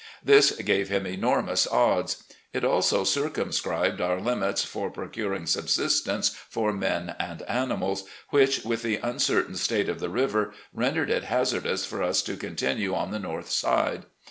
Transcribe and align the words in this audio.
This 0.23 0.49
gave 0.53 0.89
him 0.89 1.05
enormous 1.05 1.67
odds. 1.67 2.23
It 2.53 2.65
also 2.65 3.03
circumscribed 3.03 4.01
our 4.01 4.19
limits 4.19 4.63
for 4.63 4.89
procuring 4.89 5.45
subsistence 5.45 6.29
for 6.49 6.73
men 6.73 7.15
and 7.19 7.43
animals, 7.43 8.05
which, 8.31 8.65
with 8.65 8.81
the 8.81 8.97
uncertain 9.03 9.53
state 9.55 9.89
of 9.89 9.99
the 9.99 10.09
river, 10.09 10.53
rendered 10.73 11.11
it 11.11 11.25
hazardous 11.25 11.85
for 11.85 12.01
us 12.01 12.23
to 12.23 12.35
continue 12.35 12.95
on 12.95 13.11
the 13.11 13.19
north 13.19 13.51
side. 13.51 14.07